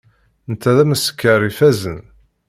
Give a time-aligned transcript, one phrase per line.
[0.51, 2.01] Netta d ameskar ifazen.